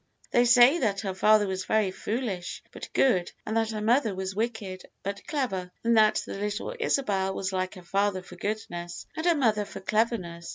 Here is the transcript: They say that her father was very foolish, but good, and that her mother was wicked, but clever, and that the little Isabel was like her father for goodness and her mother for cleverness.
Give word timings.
They 0.31 0.45
say 0.45 0.79
that 0.79 1.01
her 1.01 1.13
father 1.13 1.45
was 1.45 1.65
very 1.65 1.91
foolish, 1.91 2.63
but 2.71 2.89
good, 2.91 3.31
and 3.45 3.55
that 3.55 3.69
her 3.69 3.83
mother 3.83 4.15
was 4.15 4.35
wicked, 4.35 4.81
but 5.03 5.21
clever, 5.27 5.69
and 5.83 5.95
that 5.95 6.23
the 6.25 6.39
little 6.39 6.75
Isabel 6.79 7.35
was 7.35 7.53
like 7.53 7.75
her 7.75 7.83
father 7.83 8.23
for 8.23 8.35
goodness 8.35 9.05
and 9.15 9.27
her 9.27 9.35
mother 9.35 9.63
for 9.63 9.79
cleverness. 9.79 10.49